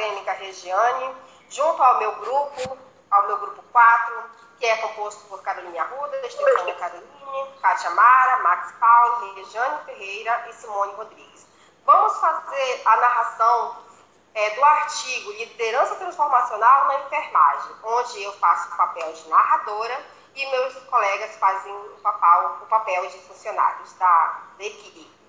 [0.00, 1.14] acadêmica Regiane,
[1.50, 2.78] junto ao meu grupo,
[3.10, 4.24] ao meu grupo 4,
[4.58, 10.52] que é composto por Carolina Arruda, Estefânia Caroline, Kátia Mara, Max Paulo, Regiane Ferreira e
[10.54, 11.46] Simone Rodrigues.
[11.84, 13.76] Vamos fazer a narração
[14.34, 20.00] é, do artigo Liderança Transformacional na Enfermagem, onde eu faço o papel de narradora
[20.34, 25.19] e meus colegas fazem o papel, o papel de funcionários da, da equipe.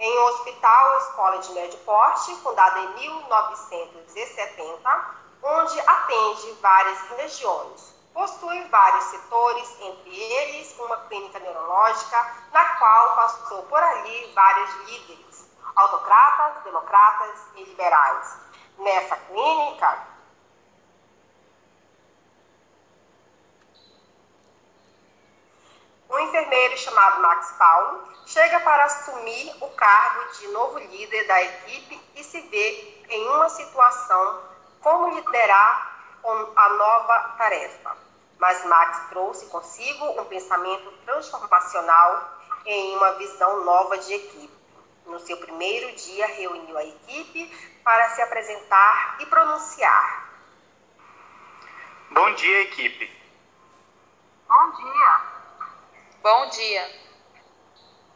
[0.00, 7.96] Em um hospital, escola de médio porte, fundada em 1970, onde atende várias regiões.
[8.14, 15.50] Possui vários setores, entre eles uma clínica neurológica, na qual passou por ali vários líderes,
[15.74, 18.38] autocratas, democratas e liberais.
[18.78, 20.06] Nessa clínica,
[26.08, 32.00] um enfermeiro chamado Max Paulo chega para assumir o cargo de novo líder da equipe
[32.14, 34.42] e se vê em uma situação
[34.80, 35.98] como liderar
[36.56, 37.96] a nova tarefa.
[38.38, 44.58] Mas Max trouxe consigo um pensamento transformacional em uma visão nova de equipe.
[45.06, 50.28] No seu primeiro dia, reuniu a equipe para se apresentar e pronunciar.
[52.10, 53.10] Bom dia, equipe.
[54.46, 55.27] Bom dia.
[56.22, 57.00] Bom dia.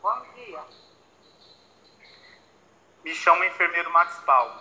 [0.02, 0.64] Bom dia.
[3.04, 4.60] Me chamo enfermeiro Max Paulo.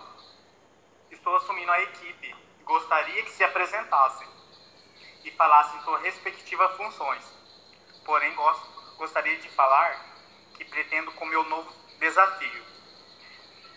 [1.10, 4.26] Estou assumindo a equipe gostaria que se apresentassem
[5.24, 7.24] e falassem suas respectivas funções.
[8.04, 10.04] Porém, gosto, gostaria de falar
[10.54, 12.64] que pretendo com meu novo desafio.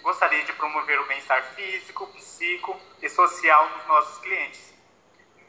[0.02, 4.74] Gostaria de promover o bem-estar físico, psíquico e social dos nossos clientes,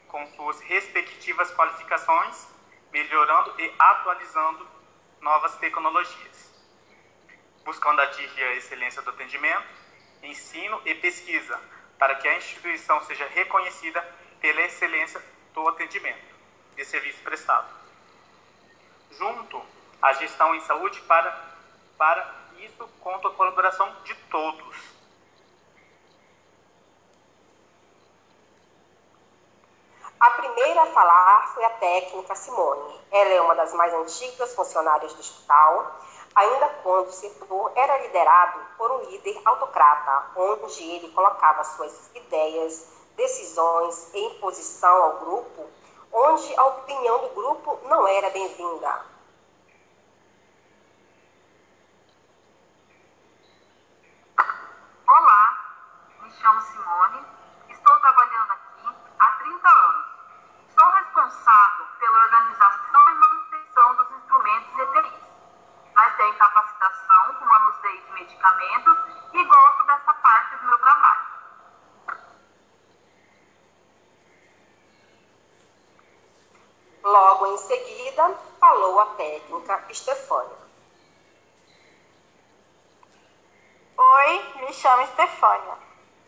[0.07, 2.47] com suas respectivas qualificações,
[2.91, 4.67] melhorando e atualizando
[5.21, 6.53] novas tecnologias,
[7.63, 9.67] buscando atingir a excelência do atendimento,
[10.23, 11.59] ensino e pesquisa,
[11.97, 14.01] para que a instituição seja reconhecida
[14.39, 15.21] pela excelência
[15.53, 16.35] do atendimento
[16.77, 17.67] e serviço prestado.
[19.11, 19.61] Junto
[20.01, 21.31] à gestão em saúde, para,
[21.97, 24.97] para isso conta a colaboração de todos.
[30.19, 32.99] A primeira a falar foi a técnica Simone.
[33.11, 35.95] Ela é uma das mais antigas funcionárias do hospital,
[36.33, 42.91] ainda quando o setor era liderado por um líder autocrata, onde ele colocava suas ideias,
[43.15, 45.69] decisões e imposição ao grupo,
[46.11, 49.05] onde a opinião do grupo não era bem-vinda.
[55.07, 55.77] Olá,
[56.23, 57.25] me chamo Simone,
[68.59, 71.27] e gosto dessa parte do meu trabalho.
[77.03, 80.57] Logo em seguida, falou a técnica Estefânia.
[83.97, 85.77] Oi, me chamo Estefânia.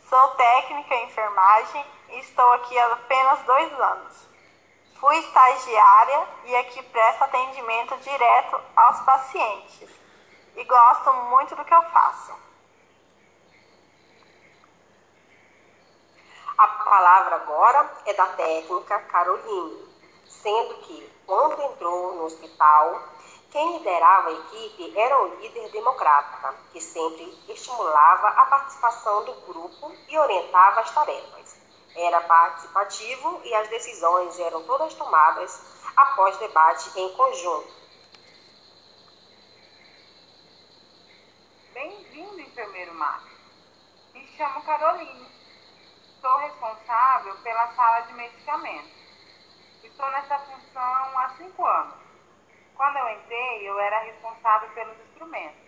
[0.07, 4.27] Sou técnica em enfermagem e estou aqui há apenas dois anos.
[4.99, 10.08] Fui estagiária e aqui presto atendimento direto aos pacientes
[10.59, 12.33] e gosto muito do que eu faço.
[16.57, 19.87] A palavra agora é da técnica Caroline,
[20.27, 23.01] sendo que, quando entrou no hospital,
[23.49, 29.93] quem liderava a equipe era o líder democrata, que sempre estimulava a participação do grupo
[30.09, 31.57] e orientava as tarefas.
[31.95, 35.63] Era participativo e as decisões eram todas tomadas
[35.95, 37.79] após debate em conjunto.
[41.89, 43.31] Bem-vindo, enfermeiro Marcos.
[44.13, 45.27] Me chamo Caroline.
[46.21, 48.91] Sou responsável pela sala de medicamentos.
[49.83, 51.95] Estou nessa função há cinco anos.
[52.75, 55.59] Quando eu entrei, eu era responsável pelos instrumentos.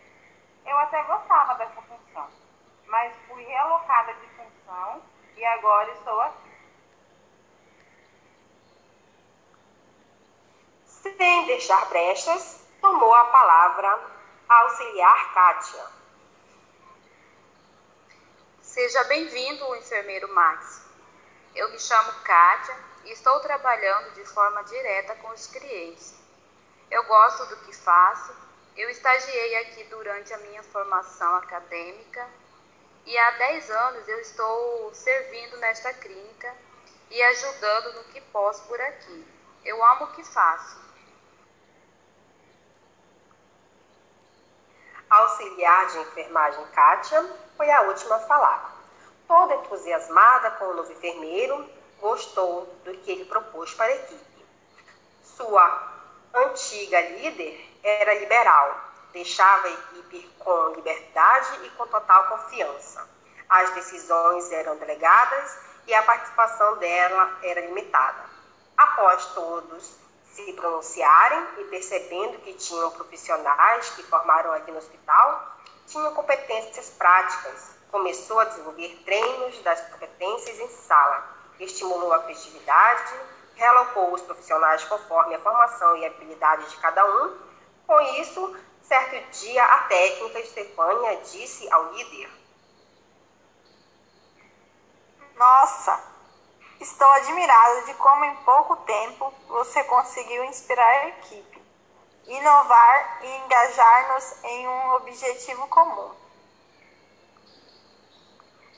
[0.63, 2.30] Eu até gostava dessa função,
[2.86, 5.01] mas fui realocada de função
[5.36, 6.51] e agora estou aqui.
[10.86, 14.00] Sem deixar brechas, tomou a palavra
[14.48, 16.00] a auxiliar Kátia.
[18.72, 20.82] Seja bem-vindo, enfermeiro Max.
[21.54, 22.74] Eu me chamo Kátia
[23.04, 26.16] e estou trabalhando de forma direta com os clientes.
[26.90, 28.34] Eu gosto do que faço.
[28.78, 32.26] Eu estagiei aqui durante a minha formação acadêmica
[33.06, 36.56] e há 10 anos eu estou servindo nesta clínica
[37.10, 39.28] e ajudando no que posso por aqui.
[39.66, 40.80] Eu amo o que faço.
[45.10, 47.25] A auxiliar de enfermagem Kátia
[47.56, 48.75] foi a última a falar.
[49.28, 51.69] Toda entusiasmada com o novo enfermeiro,
[52.00, 54.45] gostou do que ele propôs para a equipe.
[55.24, 55.94] Sua
[56.33, 58.78] antiga líder era liberal,
[59.13, 63.07] deixava a equipe com liberdade e com total confiança.
[63.48, 68.30] As decisões eram delegadas e a participação dela era limitada.
[68.77, 69.95] Após todos
[70.33, 75.57] se pronunciarem e percebendo que tinham profissionais que formaram aqui no hospital,
[75.88, 77.72] tinham competências práticas.
[77.92, 81.28] Começou a desenvolver treinos das competências em sala,
[81.60, 83.13] estimulou a festividade,
[83.56, 87.38] realocou os profissionais conforme a formação e habilidade de cada um.
[87.86, 92.31] Com isso, certo dia, a técnica Estefânia disse ao líder:
[95.36, 96.11] Nossa,
[96.81, 101.62] estou admirada de como em pouco tempo você conseguiu inspirar a equipe,
[102.25, 106.22] inovar e engajar-nos em um objetivo comum.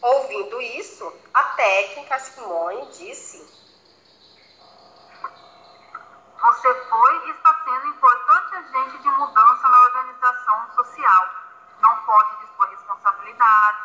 [0.02, 3.38] Ouvindo isso, a técnica Simone disse:
[6.42, 11.30] Você foi e está sendo importante agente de mudança na organização social.
[11.80, 13.78] Não pode dispor responsabilidade.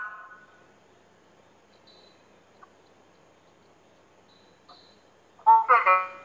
[5.47, 6.19] Oferece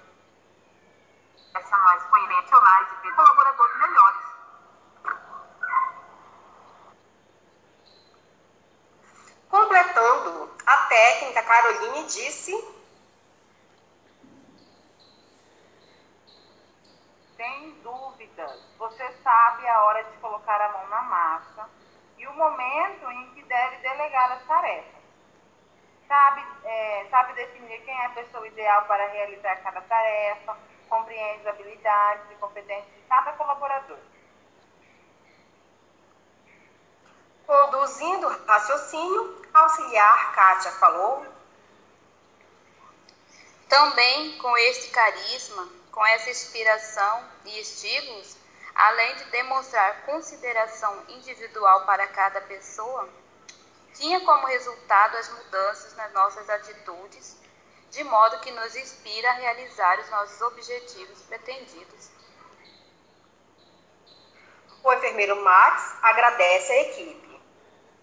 [1.53, 4.21] a nós convencionais e colaboradores melhores.
[9.49, 10.77] Completando, a
[11.83, 12.51] técnica Caroline disse:
[17.35, 21.69] Sem dúvidas, você sabe a hora de colocar a mão na massa
[22.17, 25.03] e o momento em que deve delegar as tarefas.
[26.07, 30.57] Sabe, é, sabe definir quem é a pessoa ideal para realizar cada tarefa,
[30.87, 33.97] compreende as habilidades e competências de cada colaborador.
[37.45, 41.42] Conduzindo raciocínio, auxiliar Kátia falou:
[43.73, 48.37] Também com este carisma, com essa inspiração e estímulos,
[48.75, 53.09] além de demonstrar consideração individual para cada pessoa,
[53.95, 57.35] tinha como resultado as mudanças nas nossas atitudes,
[57.89, 62.11] de modo que nos inspira a realizar os nossos objetivos pretendidos.
[64.83, 67.22] O enfermeiro Max agradece à equipe